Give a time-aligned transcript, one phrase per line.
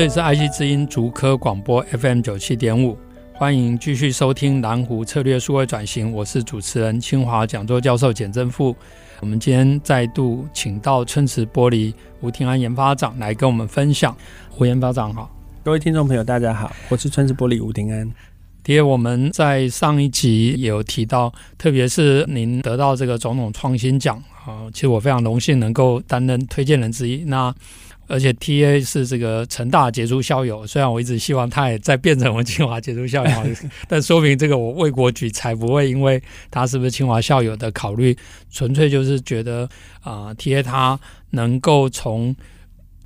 [0.00, 2.96] 这里是爱惜之音竹科广播 FM 九七点五，
[3.34, 8.74] 欢迎继续收听南湖策略数位转型，我是主持人清华讲座教授简正富。
[9.20, 11.92] 我们今天再度请到春池玻璃
[12.22, 14.16] 吴廷安研发长来跟我们分享。
[14.56, 15.30] 吴研发长好，
[15.62, 18.10] 各位听众朋友大家好，我是春池玻璃吴廷安。
[18.62, 27.22] 第二，我们在上一集也有提到，特别是您得到这个总统创新奖啊，其实我非常荣幸能够担任推荐人之一。
[27.26, 27.54] 那
[28.10, 33.32] 而且 TA 是这个成大杰出校友，虽然我一直希望他也再变成我们清华杰出校友，
[33.88, 38.16] 但说明这个我为国举才不会因为他是不是清华校友的考虑，
[38.50, 39.62] 纯粹就是觉得
[40.02, 40.98] 啊、呃、TA 他
[41.30, 42.34] 能够从。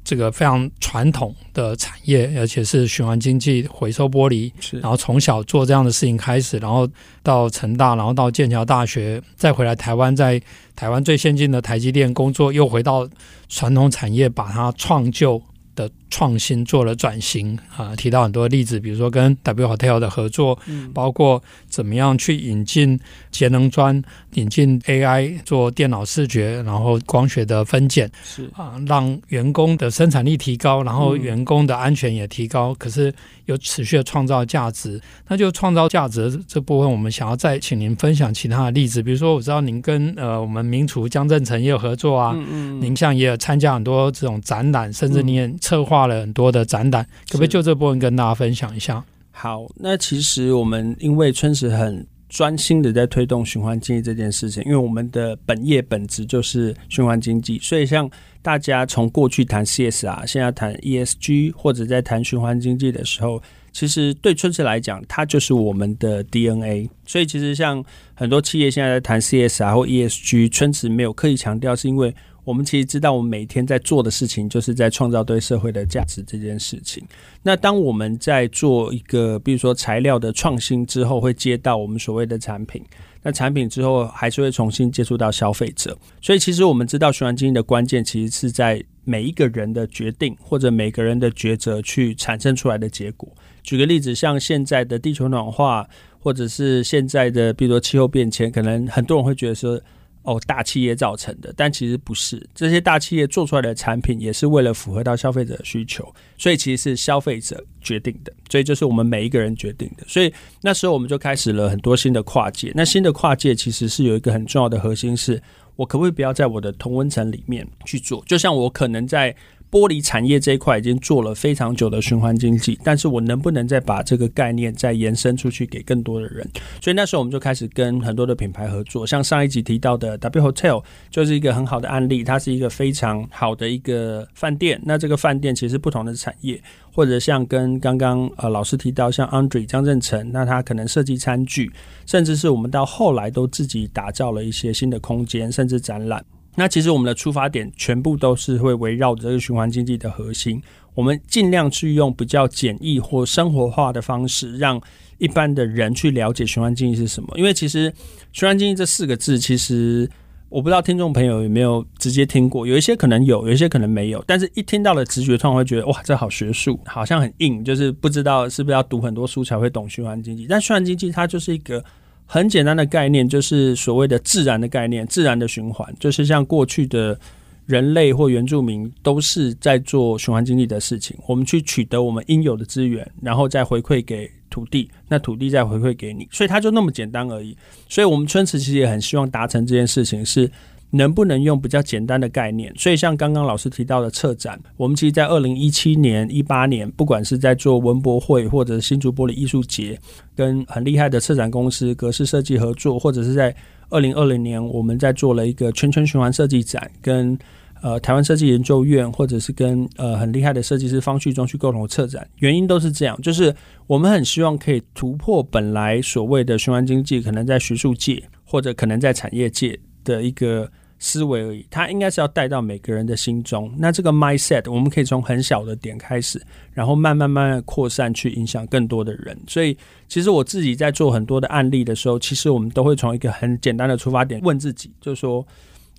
[0.04, 6.86] 这个非常传统的产业，而且是循环经济回收玻璃，是然后从小做这样的事情开始，然后
[7.22, 10.40] 到成大，然后到剑桥大学，再回来台湾，在
[10.76, 13.08] 台湾最先进的台积电工作，又回到
[13.48, 15.42] 传统产业，把它创旧。
[15.76, 22.96] 的创新做了转型啊，提到很多例子，比如说跟 W Hotel 的合作，嗯，包括怎么样去引进
[23.32, 24.00] 节能砖，
[24.34, 33.12] 引进 AI 做电脑视觉，然后光学的分拣，是啊，让员工的生产力提高，然后员工的安全也提高，嗯，可是
[33.46, 35.00] 有持续的创造价值。
[35.26, 45.52] 那就创造价值这部分，我们想要再请您分享其他的例子，比如说我知道您跟呃我们名厨江振成也有合作啊，嗯嗯，您像也有参加很多这种展览，甚至你也。
[45.64, 49.04] 策划了很多的展览，可不可以就这部分跟大家分享一下？
[49.30, 58.08] 好，那其实我们因为春池很专心的在推动循环经济这件事情，因为我们的本业本质就是循环经济，所以像
[58.42, 66.88] 大家从过去谈 CSR，现在谈 ESG，或者在谈循环经济的时候，其实对春池来讲，它就是我们的 DNA。
[67.06, 72.14] 所以其实像很多企业现在在谈 CSR 或 ESG，春池没有刻意强调，是因为。
[72.44, 77.02] 我们其实知道，我们每天在做的事情，就是在创造对社会的价值这件事情。
[77.42, 82.84] 那当我们在做一个，比如说材料的创新之后，会接到我们所谓的产品。
[83.22, 85.96] 那产品之后，还是会重新接触到消费者。
[86.20, 93.26] 所以，其实我们知道，循环经济的关键，其实是在每一个人的决定，或者每个人的抉择去产生出来的结果。
[93.62, 95.88] 举个例子，像现在的地球暖化，
[96.18, 99.80] 或者是现在的，比如说气候变迁，可能很多人会觉得说。
[100.24, 102.44] 哦，大企业造成的，但其实不是。
[102.54, 108.32] 这些大企业做出来的产品，也是为了符合到消费者的需求，所以其实是消费者决定的。
[108.50, 110.04] 所以就是我们每一个人决定的。
[110.08, 112.72] 所以那时候我们就开始了很多新的跨界。
[112.74, 115.42] 那新的跨界其实是有一个很重要的核心是，是
[115.76, 118.24] 我可不可以不要在我的同温层里面去做？
[118.26, 119.34] 就像我可能在。
[119.74, 126.48] 玻璃产业这一块已经做了非常久的循环经济，但是我能不能再把这个概念再延伸出去给更多的人？
[126.80, 134.80] 所以那时候我们就开始跟很多的品牌合作，像上一集提到的 W Hotel 就是一个很好的案例，它是一个非常好的一个饭店。
[134.84, 141.68] 那这个饭店其实不同的产业，或者像跟刚刚呃老师提到像 Andre 张振成，那他可能设计餐具，
[142.06, 146.24] 甚至是我们到后来都自己打造了一些新的空间，甚至展览。
[146.56, 150.62] 那其实我们的出发点全部都是会围绕着这个循环经济的核心，
[150.94, 154.80] 我们尽量去用比较简易或生活化的方式，让
[155.18, 157.28] 一般的人去了解循环经济是什么。
[157.36, 157.92] 因为其实
[158.32, 160.08] 循环经济这四个字，其实
[160.48, 164.22] 我不知道听众朋友有没有直接听过，有一些可能有，有一些可能没有。
[164.26, 170.46] 但是一听到了直觉，突然会觉得哇，这好学术，好像很硬，就是不知道是不是要读很多书才会懂循环经济。
[170.48, 171.84] 但循环经济它就是一个。
[172.26, 177.18] 很简单的概念，就是所谓的自然的概念，自然的循环，就是像过去的
[177.66, 181.16] 人类或原住民都是在做循环经济的事情。
[181.26, 187.56] 我们去取得我们应有的资源，然后再回馈给土地，那土地再回馈给你，所以它就那么简单而已。
[187.88, 190.50] 所以，我们春池其实也很希望达成这件事情是。
[190.96, 192.72] 能不能用比较简单的概念？
[192.76, 199.98] 所以像刚刚老师提到的策展，我们其实，在二零一七年、一八年，不管是在做文博会或者新竹玻璃艺术节，
[200.36, 203.52] 跟很厉害的策展公司格式设计合作，或者是在
[203.90, 207.36] 二零二零年，我们在做了一个圈圈循环设计展，跟
[207.82, 212.24] 呃台湾设计研究院，或者是跟呃很厉害的设计师方旭中去共同策展。
[212.38, 213.52] 原因都是这样，就是
[213.88, 220.70] 我们很希望可以突破本来所谓的循环经济，可能在学术界或者可能在产业界的一个。
[221.04, 223.70] 思维而已，它应该是要带到每个人的心中。
[223.76, 226.40] 那这个 mindset，我们可以从很小的点开始，
[226.72, 229.38] 然后慢慢慢慢扩散，去影响更多的人。
[229.46, 229.76] 所以，
[230.08, 235.46] 其实我自己在做很多的案例的时候，其实我们都会从一个很简单的出发点问自己，就是说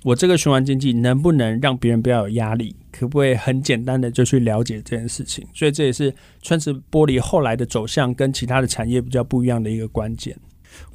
[0.02, 2.76] 我这个循环经济能不能让别人不要有压力？
[2.92, 5.46] 可不可以很简单的就去了解这件事情？
[5.54, 6.12] 所以，这也是
[6.42, 10.36] 春池玻璃后来的走向跟其他的产业比较不一样的一个关键。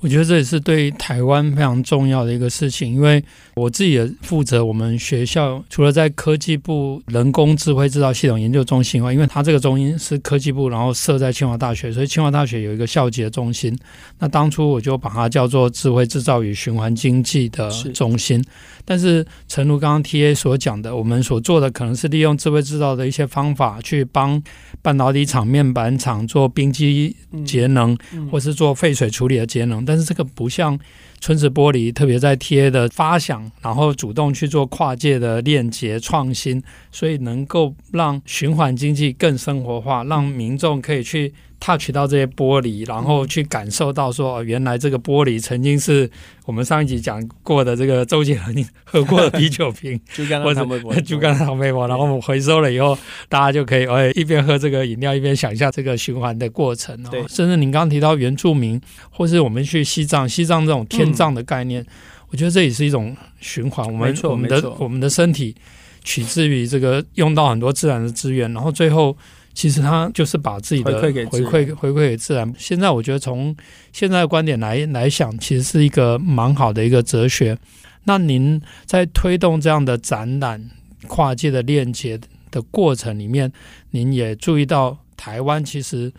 [0.00, 3.23] 我觉得这也是对台湾非常重要的一个事情，因为
[3.55, 13.79] 我自己也负责我们学校，除了在科技部人工智慧制造系统研究中心外，因为它这个中心是科技部，然后设在清华大学，所以清华大学有一个校级的中心。
[14.19, 18.38] 那当初我就把它叫做智慧制造与循环经济的中心。
[18.38, 18.44] 是
[18.87, 24.43] 但是，诚如刚刚 TA 所讲的，我们所做的可能是利用智慧制造的一些方法，去帮
[24.82, 29.69] 半导体厂、面板厂做冰机节能，嗯嗯、或是做废水处理的节能。
[29.87, 30.78] 但是这个不像
[31.20, 41.32] 春子玻璃，特别在贴的发想，然后主动去做跨界的链接创新，所以能够让循环经济更生活化，让民众可以去。
[41.60, 46.10] Touch 到这些玻璃，然后去感受到说，哦原来这个玻璃曾经是
[46.46, 50.66] 我们上一集讲过的这个周杰伦喝过的啤酒瓶， 就刚刚唐
[51.04, 52.96] 就刚刚唐微博，然后我们回收了以后，
[53.28, 57.08] 大家就可以哎一边喝这个饮料，一边想一下这个循环的过程哦。
[57.10, 58.80] 对，甚至您刚刚提到原住民，
[59.10, 61.86] 或是我们去西藏，西藏这种天葬的概念，嗯、
[62.30, 63.86] 我觉得这也是一种循环。
[63.86, 65.54] 我们我们的我们的身体
[66.02, 69.14] 取自于这个用到很多自然的资源，然后最后。
[69.52, 72.55] 其实他就是把自己的回馈回馈回馈给自然。
[72.56, 73.55] 现在我觉得从
[73.93, 77.58] 现在的观点来来想，其实是一个蛮好的一个哲学。
[78.05, 80.70] 那您在推动这样的展览
[81.06, 82.19] 跨界的链接
[82.50, 83.52] 的过程里面，
[83.91, 86.12] 您也注意到台湾其实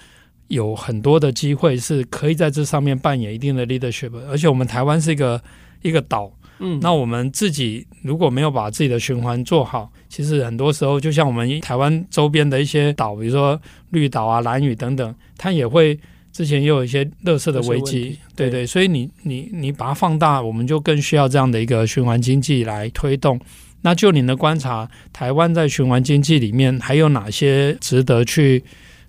[0.48, 5.42] 有很多的机会是可以在这上面扮演一定的 leadership，而且我们台湾是一个
[5.82, 6.32] 一个岛。
[6.62, 13.60] 嗯，那我们自己如果没有把自己的循环做好，其实很多时候就像我们台湾周边的一些岛，比如说
[13.90, 16.00] 绿岛啊、蓝屿等等，它也会
[16.32, 23.40] 之前也有一些垃圾的危机，对对，所以你你你把它放大，我们就更需要这样的一个循环经济来推动。
[23.82, 28.64] 那就您的观察，台湾在循环经济里面还有哪些值得去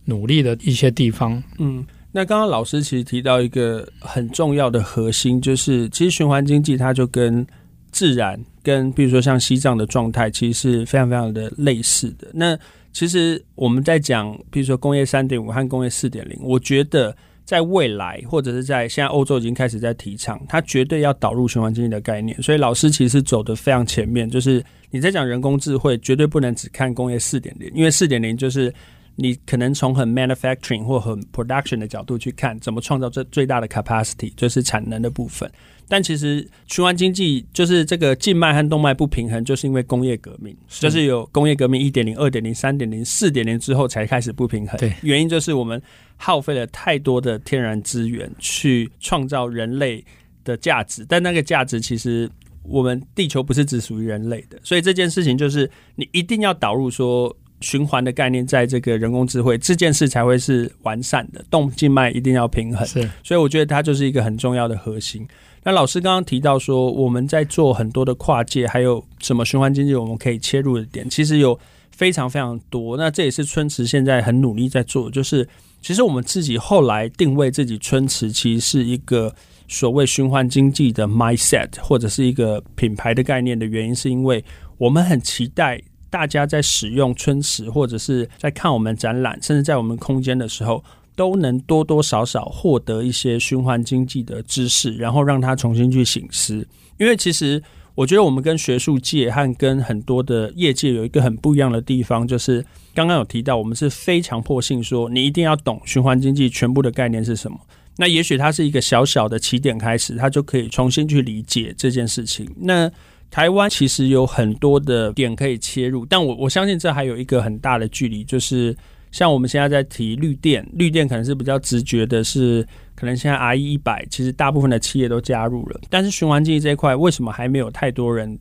[0.07, 1.43] 努力的一些地方？
[1.59, 1.87] 嗯。
[2.15, 7.45] 那刚刚老师其实提到一个很重要的核心，就是其实循环经济它就跟
[7.91, 12.29] 自然，跟比如说像西藏的状态，其实是非常非常的类似的。
[12.35, 12.57] 那
[12.93, 17.17] 其实我们在讲，比如说工业三点五和工业四点零，我觉得
[17.47, 22.41] 在未来或者是在现在欧洲已经开始在提倡，它绝对要导入循环经济的概念。
[22.43, 28.71] 所以老师其实走得非常前面，就是你在讲人工智慧，绝对不能只看工业四点零，因为四点零就是。
[29.17, 35.51] 你可能从很 manufacturing 或很 production 的角度去看，怎么创造这最大的 capacity，就是产能的部分。
[35.89, 44.79] 但其实循环经济就是这个静脉和动脉不平衡，就是因为工业革命，是就是有工业革命一点零、二点零、三点零、四点零之后才开始不平衡。
[44.79, 45.83] 对，原因就是我们
[46.17, 50.03] 耗费了太多的天然资源去创造人类
[50.45, 52.31] 的价值，但那个价值其实
[52.63, 57.37] 我们地球不是只属于人类的，所以这件事情就是你一定要导入说。
[57.63, 62.87] 循环的概念，在这个人工智慧这件事才会是完善的，动静脉一定要平衡。
[62.87, 65.27] 是，所以我觉得它就是一个很重要的核心。
[65.65, 71.57] 那老师刚刚提到说，我们在做很多的跨界，还有什么循环经济，我们可以切入的点，其实有
[71.93, 72.97] 非常非常多。
[72.97, 75.49] 那这也是春池现在很努力在做，就是
[75.81, 79.33] 其实我们自己后来定位自己春池，其实是一个
[79.69, 84.45] 所谓循环经济的 mindset，或者是一个品牌的概念的原因，是因为
[84.79, 85.81] 我们很期待。
[86.13, 90.85] 大家在使用春池，或者是在看我们展览，甚至在我们空间的时候，
[91.17, 96.67] 都能多多少少获得一些循环经济的知识，然后让他重新去醒思。
[96.99, 97.63] 因为其实
[97.95, 102.63] 我觉得我们跟学术界和跟很多的业界有一个很不一样的地方，就是
[102.95, 107.59] 刚刚有提到，我们是非强迫性说你一定要懂循环经济全部的概念是什么。
[107.97, 112.47] 那也许它是一个小小的起点开始，它就可以重新去理解这件事情。
[112.61, 112.91] 那
[113.33, 118.77] 台湾其实有很多的点可以切入，但我我相信这还有一个很大的距离，就是
[119.11, 122.63] 像我们现在在提绿电，绿电可能是比较直觉的是，
[122.95, 128.39] 可能现在 RE 一百，其实大部分的企业都加入了，但是循环经济这一块为什么还没有太多人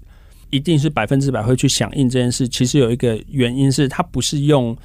[0.50, 2.46] 一定是百分之百会去响应这件事？
[2.46, 4.76] 其实有一个原因是，它不是用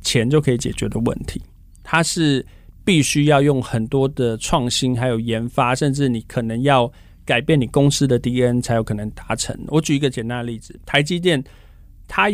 [0.00, 1.42] 钱就可以解决的问题，
[1.82, 2.46] 它是
[2.84, 6.88] 必须要用很多的创新，还有研发，甚至你可能要。
[7.26, 9.54] 改变你公司的 DNA 才有可能达成。
[9.66, 11.42] 我举一个简单的例子，台积电，
[12.08, 12.28] 它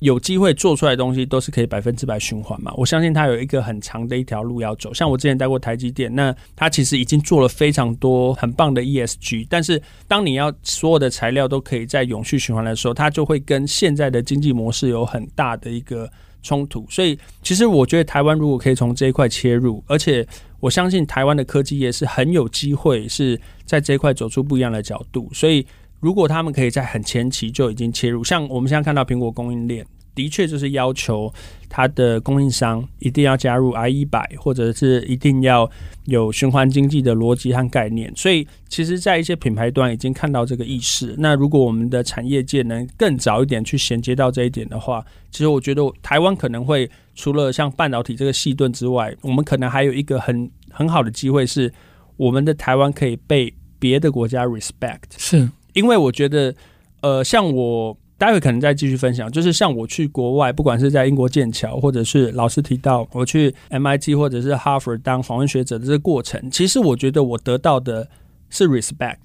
[0.00, 2.70] 有机会做出来的东西都是可以百分之百循环嘛？
[2.76, 4.92] 我相信它有一个很长的一条路要走。
[4.92, 9.46] 像我之前待过台积电，那它其实已经做了非常多很棒的 ESG。
[9.48, 16.12] 但是当你要所有的材料都可以在永续循环的时候，它就会跟现在的经济模式有很大的一个
[16.46, 16.86] 冲突。
[16.88, 20.26] 所以其实我觉得台湾如果可以从这一块切入，而且
[20.60, 25.28] 我相信台湾的科技业是很有机会是在这一块走出不一样的角度。
[25.32, 25.66] 所以。
[25.98, 29.84] 如果他们可以在很前期就已经切入，像我们现在看到苹果供应链，
[30.16, 31.32] 的确就是要求
[31.68, 35.70] 它的供应商一定要加入 I100，或者是一定要
[36.06, 38.12] 有循环经济的逻辑和概念。
[38.16, 41.14] 所以，其实，在一些品牌端已经看到这个意识。
[41.18, 51.72] 那如果我们的产业界能更早一点去衔接到这一点的话，其实我觉得台湾可能会除了像半导体这个细盾之外，我们可能还有一个很很好的机会，是
[52.16, 55.02] 我们的台湾可以被别的国家 respect。
[55.18, 55.48] 是。
[55.74, 56.54] 因为我觉得，
[57.02, 68.08] 呃，像我待会可能再继续分享，就是像我去国外，不管是在英国剑桥，或者是老师提到我去 MIT 或者是哈佛当访问学者的这个过程，其实我觉得我得到的
[68.48, 69.16] 是 respect，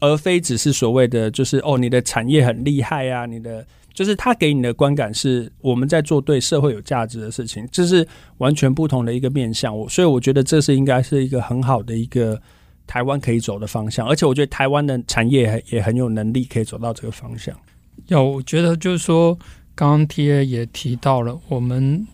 [0.00, 8.06] 而非只是所谓的就是哦，你的产业很厉害啊，你的就是他给你的观感是我们在做对社会有价值的事情，这是
[8.38, 9.76] 完全不同的一个面向。
[9.76, 12.40] 我所以我觉得这是应该是一个很好的一个。
[12.84, 17.56] 台湾可以走的方向，而且我觉得台湾的产业也很有能力可以走到这个方向。
[18.08, 19.38] 有我觉得就是说，
[19.74, 22.06] 刚刚 TA 也提到了，我们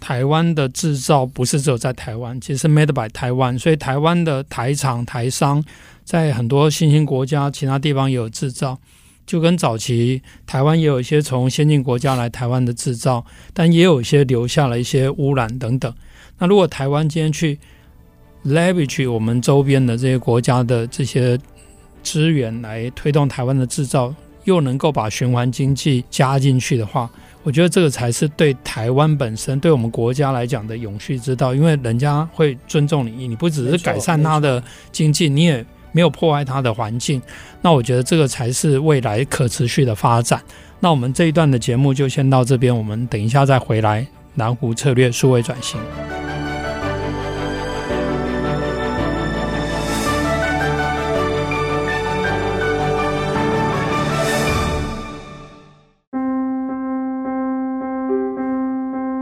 [0.00, 5.64] 台湾的制造不是只有在台湾，其实 made by 台湾，所以台湾的台厂台商
[6.04, 8.78] 在很多新兴国家、其他地方也有制造，
[9.26, 15.92] 就跟早期台湾也有一些从先进国家来台湾的制造，但也有一些留下了一些污染等等。
[16.38, 17.58] 那如果台湾今天去
[18.44, 21.38] leverage 我们周边的这些国家的这些
[22.02, 24.14] 资源来推动台湾的制造，
[24.44, 27.08] 又能够把循环经济加进去的话，
[27.42, 31.54] 我觉得这个才是对台湾本身、对我们国家来讲的永续之道。
[31.54, 37.20] 因为人家会尊重你，你不只是改善他的经济，你也没有破坏他的环境。
[37.60, 40.40] 那我觉得这个才是未来可持续的发展。
[40.80, 44.06] 那我们这一段的节目就先到这边，我们等一下再回来。
[44.36, 45.78] 南湖策略数位转型。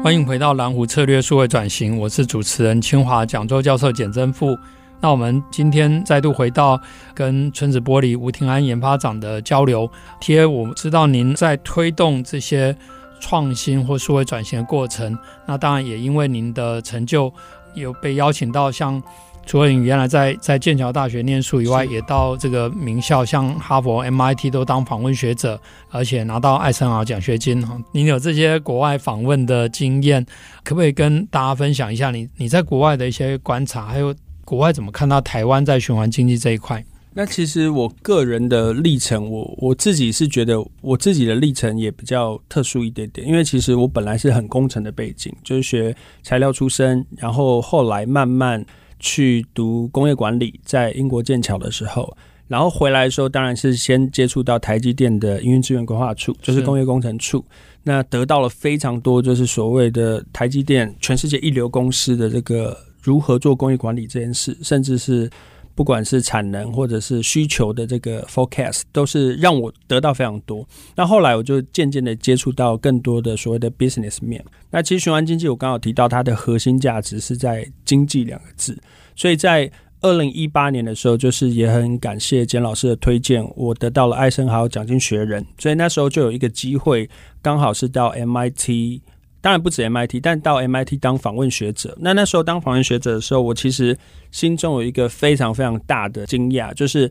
[0.02, 4.58] 欢迎回到蓝湖策略数位转型，我是主持人清华讲座教授简真富。
[5.00, 6.80] 那我们今天再度回到
[7.14, 9.88] 跟村子玻璃吴庭安研发长的交流。
[10.20, 12.76] 贴我知道您在推动这些
[13.20, 15.16] 创新或数位转型的过程，
[15.46, 17.32] 那当然也因为您的成就，
[17.74, 19.00] 有被邀请到像。
[19.44, 27.76] 除了你原来在在剑桥大学念书以外，也到这个名校，像哈佛、MIT 都当访问学者，而且拿到艾森豪奖学金哈。
[27.92, 30.24] 你有这些国外访问的经验，
[30.62, 36.82] 可不可以跟大家分享一下你你在国外的一些观察，还有国外怎么看到台湾在循环经济这一块？
[37.12, 48.64] 那其实我个人的历程，我我自己是觉得我自己的历程也比较特殊一点点，因为其实我本来是很工程的背景，就是学材料出身，然后后来慢慢。
[49.02, 52.16] 去读工业管理，在英国剑桥的时候，
[52.48, 57.44] 然后回来的时候，当然是先接触到台积电的营运资源规划处，就是工业工程处。
[57.82, 65.28] 那得到了非常多，就是所谓的台积电全世界一流公司的这个如何做工业管理这件事，甚至是。
[65.74, 70.66] 不管是产能或者是需求的这个 forecast，都是让我得到非常多。
[70.94, 74.44] 那后来我就渐渐的接触到更多的所谓的 business 面。
[74.70, 78.78] 那其实循环经济，我刚好提到它的核心价值是在“经济”两个字。
[79.14, 85.44] 所以在二零一八年的时候，就是也很感谢简老师的推荐，我得到了艾森豪奖金学人。
[85.58, 87.08] 所以那时候就有一个机会，
[87.40, 89.00] 刚好是到 MIT。
[89.42, 91.94] 当然不止 MIT，但到 MIT 当访问学者。
[92.00, 93.98] 那那时候当访问学者的时候，我其实
[94.30, 97.10] 心中有一个非常非常大的惊讶，就是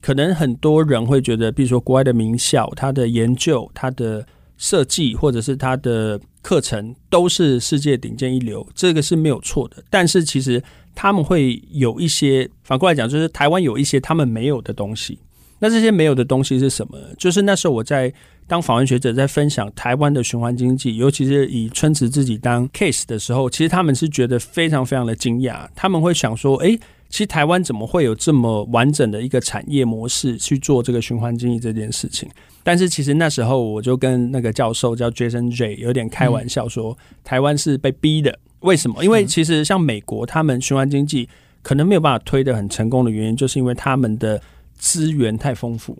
[0.00, 4.24] 可能很多人会觉得，比如说国外的名校，它的研究、它的
[4.56, 9.82] 设计或者是它的课程都是世界顶尖一流，这个是没有错的。
[9.90, 10.62] 但是其实
[10.94, 15.18] 他们会有一些，反过来讲，就是台湾有一些他们没有的东西。
[15.58, 16.96] 那这些没有的东西是什么？
[17.18, 18.14] 就是那时候我在。
[18.46, 25.66] 当访问学者在分享台湾的循环经济，尤其是以春池自己当 case 的时候，其实他们是觉得非常非常的惊讶。
[25.74, 32.28] 他们会想说：“诶，其实台湾怎么会有这么完整的一个产业模式去做这个循环经济这件事情？”
[32.62, 39.02] 但是其实那时候我就跟那个教授叫 Jason J 有点开玩笑说：“台湾是被逼的。”为什么？
[39.04, 41.28] 因为其实像美国，他们循环经济
[41.62, 44.40] 可能没有办法推得很成功的原因，就是因为他们的
[44.76, 45.98] 资源太丰富。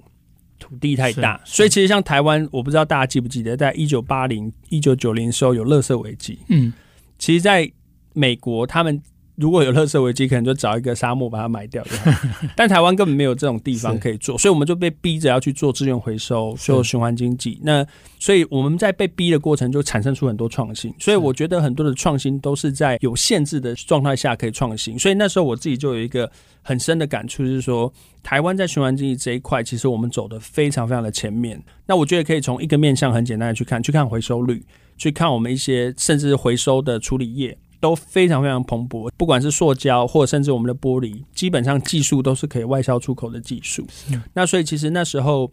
[0.65, 6.39] 土地太大，所以其实像台湾，我不知道大家记不记得，在一九八零、一九九零时候有垃圾危机。
[6.49, 6.73] 嗯，
[7.19, 7.71] 其实在
[8.15, 9.03] 美国他们。
[9.37, 11.85] 如果有垃圾危机，可能就找一个沙漠把它埋掉。
[12.55, 17.61] 但台湾根本没有这种地方可以做，所以我们就被逼着要去做资源回收、做循环经济。
[17.63, 17.85] 那
[18.19, 20.95] 所以我们在被逼的过程就产生出很多创新。
[21.01, 24.99] 所以我觉得很多的创新都是在有限制的状态下可以创新。
[24.99, 26.31] 所以那时候我自己就有一个
[26.63, 31.61] 很深的感触，就是说台湾在循环经济这一块，其实我们走的非常非常的前面。
[31.87, 34.65] 那我觉得可以从一个面向很简单的去看，去看回收率，
[34.97, 37.59] 去看我们一些甚至回收的处理业。
[37.85, 43.87] 都非常非常蓬勃，不管是塑胶或者甚至我们的玻璃，基本上技术都是可以外销出口的技术。
[44.33, 45.53] 那所以其实那时候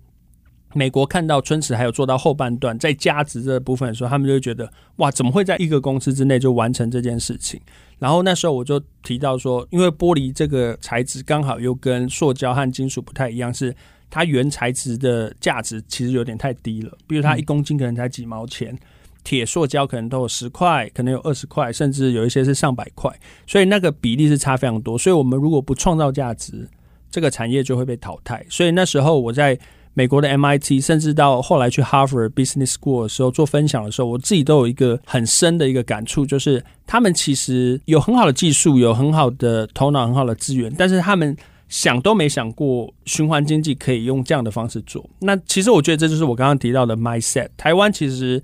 [0.74, 7.60] 美国看到春池还有做到后半段在价值这部分的时候，他们就会觉得哇，怎么会在一个公司之内就完成这件事情？
[8.00, 13.76] 然后那时候我就提到说，因为玻璃这个材质刚好又跟塑胶和金属不太一样，是
[14.10, 18.80] 它原材质的价值其实有点太低了，比如它一公斤可能才几毛钱。
[19.24, 23.12] 铁塑胶可能都有十块，可能有二十块，甚至有一些是上百块，
[23.46, 24.98] 所以那个比例是差非常多。
[24.98, 26.68] 所以我们如果不创造价值，
[27.12, 28.44] 这个产业就会被淘汰。
[28.50, 29.58] 所以那时候我在
[29.94, 41.38] 美国的 MIT，甚至到后来去 Harvard Business School 的时候做分享的时候，我自己都有一个很深的一个感触，就是他们其实有很好的技术，有很好的头脑，很好的资源，但是他们
[41.70, 45.08] 想都没想过循环经济可以用这样的方式做。
[45.20, 47.50] 那其实我觉得这就是我刚刚提到的 mindset。
[47.56, 48.42] 台湾其实。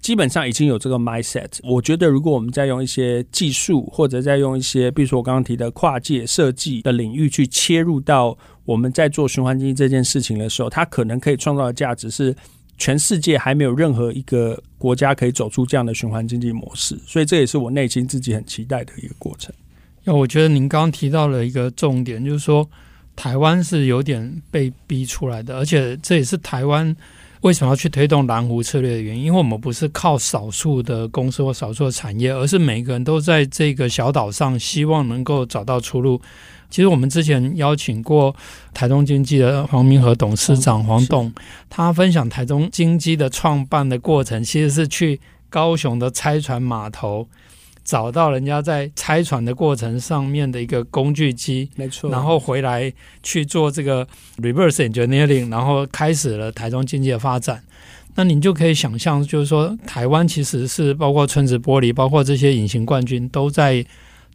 [0.00, 1.58] 基本上已经有这个 mindset。
[1.62, 12.34] 我觉得，如果我们再用一些技术，或者再用一些，比如说我刚刚提的跨界设计的领域去切入到我们在做循环经济这件事情的时候，它可能可以创造的价值是
[12.78, 16.98] 全世界还没有任何一个国家可以走出这样的循环经济模式。
[17.06, 19.54] 所以这也是我内心自己很期待的一个过程。
[20.02, 22.66] 那我觉得您刚刚提到了一个重点，就是说
[23.14, 26.96] 台湾是有点被逼出来的，而且这也是台湾。
[27.42, 29.24] 为什么要去推动蓝湖策略的原因？
[29.24, 36.20] 因为我们不是靠少数的公司或少数的产业，而是每个人都在这个小岛上，希望能够找到出路。
[36.68, 38.34] 其实我们之前邀请过
[38.74, 41.32] 台中经济的黄明和董事长黄董，
[41.68, 45.18] 他分享台中经济的创办的过程，其实是去
[45.48, 47.26] 高雄的拆船码头。
[47.90, 57.60] 找到人家在拆船的过程上面的一个工具机，没错，然后回来去做这个 reverse engineering，然后开始了台中经济的发展。
[58.14, 63.84] 那你就可以想象，就是说台湾其实是包括村子玻璃，包括这些隐形冠军都在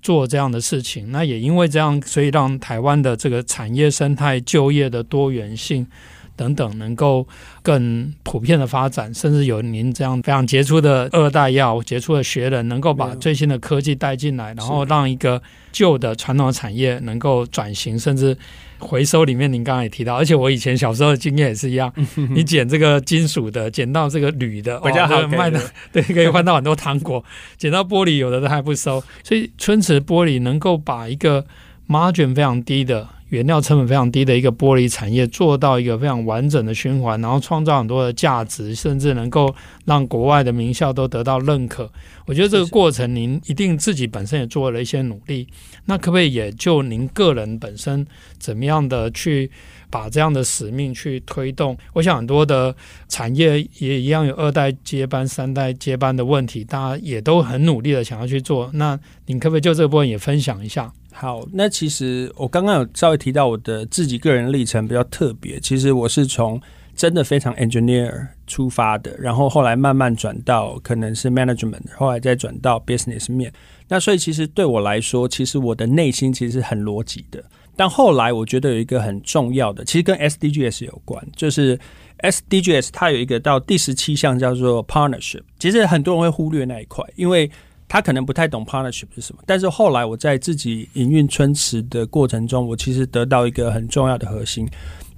[0.01, 1.09] 做这样的事情。
[1.13, 5.87] 那也因为这样，所以让台湾的这个产业生态、就业的多元性。
[6.35, 7.27] 等等，能够
[7.61, 18.37] 更普遍的发展，甚至有您这样非常杰出的二代药杰出的学人，能够把最新的科技带进来，然后让一个旧的传统的产业能够转型，甚至
[18.77, 21.91] 回收里面，您刚刚也提到，而且我以前小时候的经验也是一样，
[22.35, 25.59] 你捡这个金属的，捡到这个铝的，比较好卖的，
[25.93, 27.23] 对，可以换到很多糖果；
[27.57, 31.45] 捡到玻璃，有的都还不收，所以春池玻璃能够把一个
[31.87, 33.07] margin 非常低的。
[33.29, 39.53] 原料成本非常低的一个玻璃产业，做到一个非常完整的循环，然后创造很多的价值，甚至能够
[39.85, 41.91] 让国外的名校都得到认可。
[42.25, 45.47] 我觉得这个过程，您一定自己本身也做了一些努力。
[45.85, 48.05] 那可不可以也就您个人本身
[48.37, 49.49] 怎么样的去
[49.89, 51.77] 把这样的使命去推动？
[51.93, 52.75] 我想很多的
[53.07, 58.69] 产业也一样有二代接班、三代接班的问题，大家也都很努力的想要去做。
[58.73, 60.91] 那您可不可以就这部分也分享一下？
[61.17, 65.57] 好，那其实我刚刚有稍微提到我的自己个人历程比较特别。
[65.61, 66.61] 其实我是从
[66.93, 73.49] 真的非常 engineer 出发的，然后后来慢慢转到可能是 management，后来再转到 business 面。
[73.87, 77.41] 那所以其实对我来说，其实我的内心其实很逻辑的。
[77.77, 81.79] 但后来我觉得有一个很重要的，其实跟 SDGs 有关，就是
[82.19, 85.43] SDGs 它有一个到第十七项叫做 partnership。
[85.59, 87.49] 其实很多人会忽略那一块，因为
[87.87, 94.67] 他可能不太懂 partnership 是什么，但是后来我在自己营运春池的过程中，我其实得到一个很重要的核心。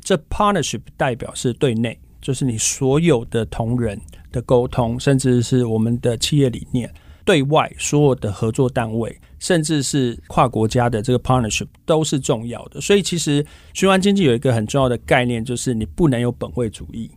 [0.01, 3.99] 这 partnership 代表是对内，就是你所有的同仁
[4.31, 6.87] 的沟通，甚至是我们的企业理念；
[7.25, 12.79] 对外所有的合作单位，甚至是跨国家的这个 partnership 都是重要的。
[12.79, 17.11] 所以其实循环经济有一个很重要的概念，就是你不能有本位主义。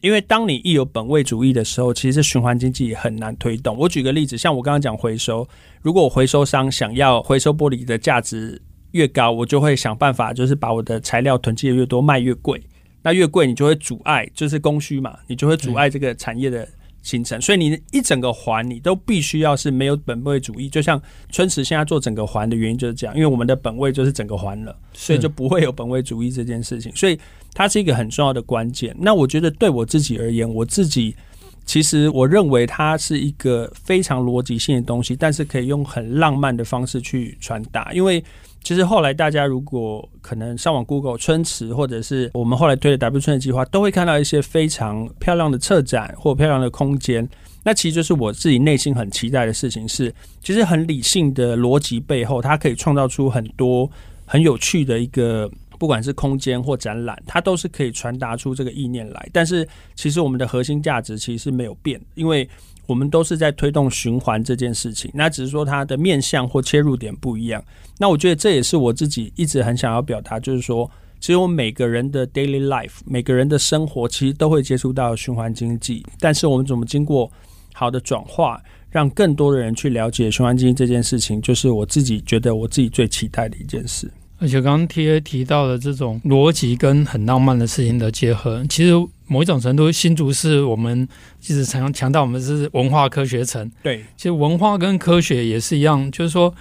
[0.00, 3.76] 因为当你一有本位主义的时候，其实循环经济也很难推动。
[3.76, 5.46] 我举个例子，像我刚刚讲回收，
[5.82, 12.62] 如果我回收商想要回收玻璃的价值越高，我就会想办法，就是把我的材料囤积的越多，卖越贵。
[13.02, 16.68] 那越贵，你就会阻碍，就是供需嘛，你就会阻碍这个产业的
[17.08, 20.68] 形成，所以你一整个环你都必须要是没有本位主义。
[20.68, 26.94] 就像春池现在做整个环的原因就是这样，因为我们的本位就是整个环了，所以就不会有本位主义这件事情。
[26.94, 27.18] 所以
[27.54, 28.94] 它是一个很重要的关键。
[28.98, 31.16] 那我觉得对我自己而言，我自己
[31.64, 38.22] 其实我认为它是一个非常逻辑性的东西，但是可以用很浪漫的方式去传达，因为。
[38.68, 47.26] 其实后来大家如果可能上网 Google 春池，或者是我们后来推的 W 春的计划，都会看到一些非常漂亮的策展或漂亮的空间。
[47.64, 53.90] 那其实就是我自己内心很期待的事情是，其实很理性的逻辑背后，它可以创造出很多
[54.26, 59.30] 很有趣的一个，不管是空间或展览，它都是可以传达出这个意念来。
[59.32, 62.46] 但是其实我们的核心价值其实是没有变，因为。
[62.88, 67.62] 我们都是在推动循环这件事情，那只是说它的面向或切入点不一样。
[67.98, 76.02] 那我觉得这也是我自己一直很想要表达，就是说，其实我们每个人的 daily life，每个人的生活，其实都会接触到循环经济。
[76.18, 77.30] 但是我们怎么经过
[77.74, 84.10] 好的转化，让更多的人去了解循环经济这件事情，就是我自己觉得我自己最期待的一件事。
[84.38, 88.92] 而且刚刚 TA 提到的这种逻辑跟很浪漫的事情的结合，其实
[89.26, 91.06] 某一种程度，新竹是我们
[91.42, 93.70] 一直强强调我们是文化科学城。
[93.82, 96.54] 对，其实文化跟科学也是一样，就是说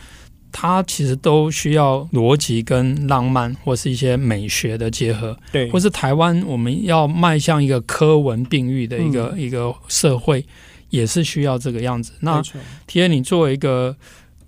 [0.51, 5.37] 它其实都需要逻辑跟浪漫或是一些美学的结合。
[5.51, 10.43] 对，或是台湾我们要迈向一个科文并育的一个、嗯、一个社会，
[10.89, 12.11] 也是需要这个样子。
[12.21, 12.41] 那
[12.87, 13.95] TA 你作为一个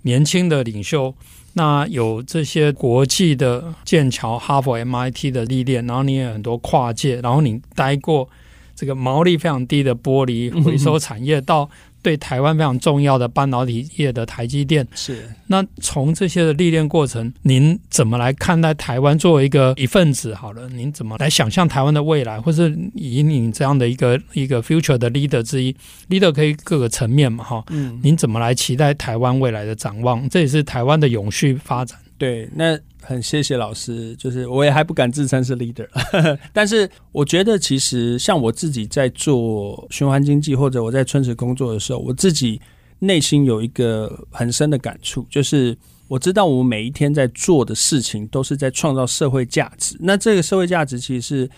[0.02, 1.14] 年轻的领袖。
[1.54, 8.28] 那有这些国际的剑桥、哈佛、MIT 的历练，然后你也很多跨界，然后你待过
[8.74, 11.68] 这个毛利非常低的玻璃回收产业到。
[12.02, 15.28] 对台湾非常重要的半导体业的台积电是。
[15.46, 20.34] 那从这些的历练过程，您怎么来看待台湾作为一个一份子？
[20.34, 25.74] 好了，您怎么来想象台湾的未来，或是以你这样的一个一个 future 的 leader 之一
[26.08, 27.42] ，leader 可以各个层面嘛？
[27.42, 30.28] 哈，嗯，您怎么来期待台湾未来的展望？
[30.28, 31.98] 这也是台湾的永续发展。
[32.16, 35.88] 对，那很谢谢老师，就是我也还不敢自称是 leader，
[36.52, 42.60] 但是我觉得其实像我自己在做循环经济或者我在春池工作的时候，我自己
[42.98, 45.76] 内心有一个很深的感触，就是
[46.08, 51.50] 我知道我每一天在做的事情都是在创造社会价值，那这个社会价值其实是。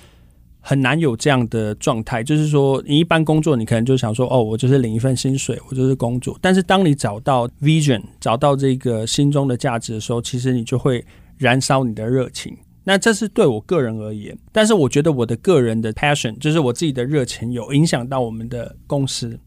[0.65, 6.39] 很难有这样的状态，就是说，你一般工作，你可能就想说，哦，我就是领一份薪水，我就是工作。
[6.41, 11.05] 但是，当你找到 vision，找到这个心中的价值的时候，其实你就会
[11.43, 12.57] 燃烧你的热情。
[12.85, 19.39] 那这是对我个人而言，但是我觉得我的个人的 passion，就是我自己的热情，有影响到我们的公司，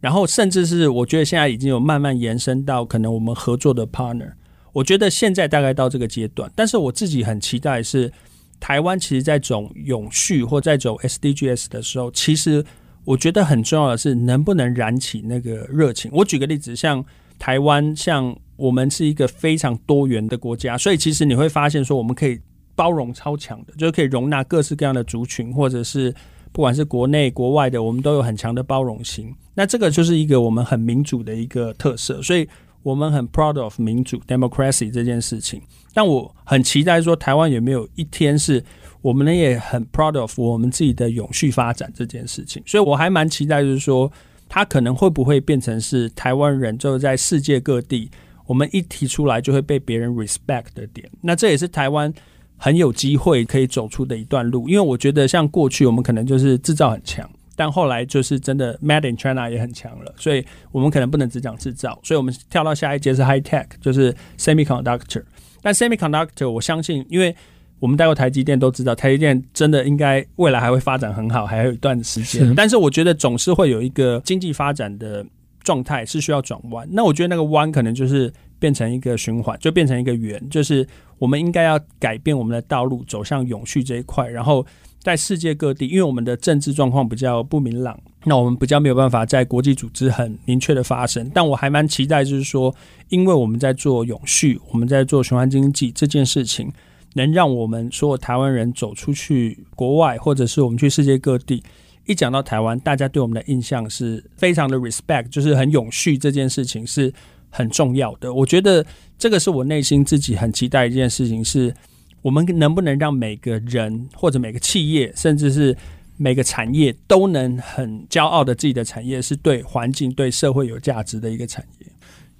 [0.00, 4.32] 然后甚至是我觉得现在已经有慢慢延伸到可能我们合作的 partner。
[4.72, 8.12] 我觉得现在大概到这个阶段，但是我自己很期待是。
[8.60, 12.64] 台湾其实，在走永续或在走 SDGs 的时候，其实
[13.04, 16.10] 我觉得很重要的是，能不能燃起那个热情。
[16.12, 17.04] 我举个例子，像
[17.38, 22.38] 台湾，像我们是一个非常多元的国家，所以其实你会发现说，我们可以
[22.74, 26.14] 包容超强的，就是可以容纳各式各样的族群，或者是
[26.52, 29.34] 不管是国内国外的，我们都有很强的包容性。
[29.54, 32.48] 那这个就是一个我们很民主的一个特色，所以。
[32.84, 35.60] 我们很 proud of 民主 democracy 这件事情，
[35.92, 38.64] 但我很期待说台湾有没有一天是
[39.02, 44.10] 我们呢也很 proud of 我们自己的永续发展这件事情，所以我还蛮期待，就是说
[44.48, 48.10] 它可能会不会变成是台湾人就在世界各地，
[48.46, 52.12] 我们一提出来就会被别人 respect 的点，那这也是台湾
[52.56, 57.28] 很有机会可以走出的一段路，因为我觉得像过去我们可能就是制造很强。
[57.54, 65.24] 但后来就是真的，Made in China 也很强了，所以我们可能不能只讲制造，所以我们跳到下一节是 High Tech，就是 Semiconductor。
[65.60, 67.34] 但 Semiconductor 我相信，因为
[67.78, 72.54] 我们待过台积电都知道，台积电真的应该未来还会发展很好，还有一段时间。
[72.54, 75.24] 但是我觉得总是会有一个经济发展的
[75.62, 76.88] 状态是需要转弯。
[76.90, 80.86] 那我觉得那个弯可能就是变成一个循环，就变成一个圆，就是
[81.18, 84.66] 我们应该要改变我们的道路，走向永续这一块，然后。
[85.00, 91.30] 在世界各地，因为我们的政治状况比较不明朗，那我们比较没有办法在国际组织很明确的发声。
[91.32, 92.74] 但我还蛮期待，就是说，
[93.08, 96.70] 因为我们在做永续，我们在做循环经济这件事情，
[97.14, 101.62] 能让我们所有台湾人走出去国外，或者是我们去世界各地，
[102.06, 107.12] 一讲到台湾，大家对我们的印象是非常的 respect，就是很永续这件事情是
[107.50, 108.32] 很重要的。
[108.32, 108.84] 我觉得
[109.18, 111.74] 这个是我内心自己很期待一件事情是。
[112.20, 115.74] 我们能不能让每个人或者每个企业，甚至是
[116.16, 121.86] 每个产业，都能很骄傲的自己的产业是对环境、对社会有价值的一个产业？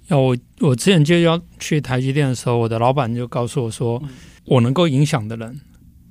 [0.09, 4.03] 要我，我之前就要去台积电的时候，我的老板就告诉我说，
[4.49, 5.61] 我能够影响的人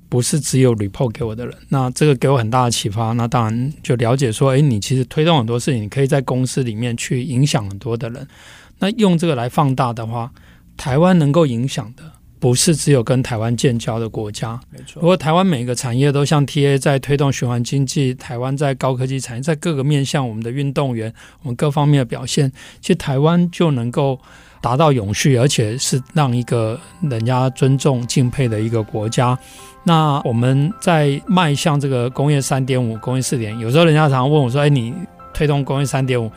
[0.09, 1.55] 不是只有 report 给我的人。
[1.69, 3.13] 那这个给我很大的启发。
[3.13, 8.27] 那当然就了解说，诶，你其实推动很多事情，你可以在公司里面去影响很多的人。
[8.79, 10.31] 那用这个来放大的话，
[10.75, 12.03] 台湾能够影响的。
[12.39, 15.01] 不是只有跟台湾建交的国家，没错。
[15.01, 22.49] 如果台湾每个产业都像 TA 在推动循环经济，台湾在高科技产业，在各个面向，我们的运动员，我们各方面的表现，
[22.79, 24.17] 其实台湾就能够
[24.61, 29.37] 达到永续，而且是让一个人家尊重敬佩的一个国家。
[29.83, 34.93] 那我们在迈向这个工业三点五、工业四点，有时候人家常常问我说：“哎，你
[35.33, 36.29] 推动工业三点五，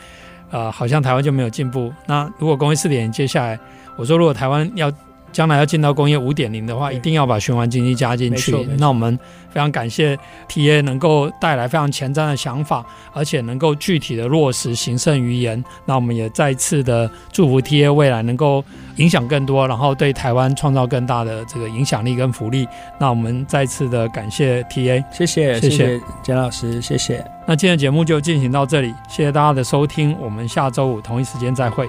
[0.51, 1.93] 呃，好像台湾就没有进步。
[2.07, 3.59] 那如果工业四点，接下来
[3.97, 4.91] 我说，如果台湾要
[5.33, 8.53] 将来要进到工业五点零的话，一定要把循环经济加进去。
[8.79, 9.19] 那我们
[9.51, 10.17] 非常感谢
[10.49, 15.63] TA 能够带来非常前瞻的想法，而且能够具体的落实，行胜于言。
[15.87, 18.63] 那我们也再次的祝福 TA 未来能够
[18.97, 22.69] 影响更多，然后对台湾创造更大的这个影响力跟福利。
[23.01, 27.25] 那我们再次的感谢 TA，谢谢谢谢简老师，谢谢。
[27.47, 31.89] 那今天的节目就进行到这里，谢谢大家的收听，我们下周五同一时间再会。